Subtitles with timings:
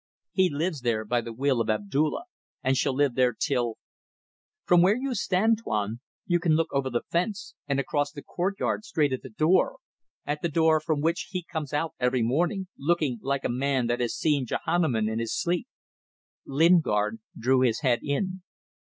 [0.31, 2.23] He lives there by the will of Abdulla,
[2.63, 3.77] and shall live there till...
[4.65, 8.83] From where you stand, Tuan, you can look over the fence and across the courtyard
[8.83, 9.77] straight at the door
[10.25, 13.99] at the door from which he comes out every morning, looking like a man that
[13.99, 15.67] had seen Jehannum in his sleep."
[16.47, 18.41] Lingard drew his head in.